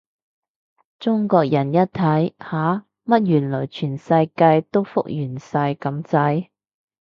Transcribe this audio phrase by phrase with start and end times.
[0.97, 2.85] 中國人一睇，吓？
[3.05, 6.49] 乜原來全世界都復原晒咁滯？